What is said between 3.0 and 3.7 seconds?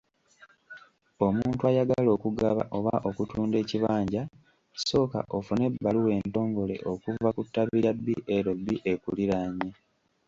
okutunda